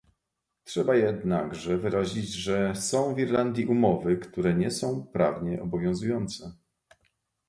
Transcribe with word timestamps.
Trzeba 0.63 0.95
jednakże 0.95 1.77
wyrazić, 1.77 2.29
że 2.29 2.75
są 2.75 3.15
w 3.15 3.19
Irlandii 3.19 3.65
umowy, 3.65 4.17
które 4.17 4.53
nie 4.53 4.71
są 4.71 5.05
prawnie 5.05 5.61
obowiązujące 5.61 6.51